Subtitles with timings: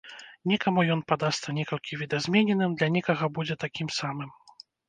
[0.51, 4.29] Некаму ён падасца некалькі відазмененым, для некага будзе такім самым.